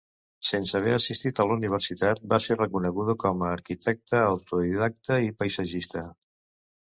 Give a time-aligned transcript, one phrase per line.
[0.51, 6.03] Sense haver assistit a la universitat va ser reconeguda com a arquitecta autodidacta i paisatgista.